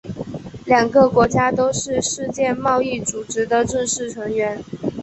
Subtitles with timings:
[0.65, 4.59] 两个国家都是世界贸易组织的正式成员。